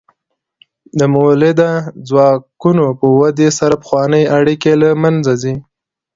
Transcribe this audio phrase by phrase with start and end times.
[0.99, 1.71] د مؤلده
[2.07, 5.55] ځواکونو په ودې سره پخوانۍ اړیکې له منځه ځي.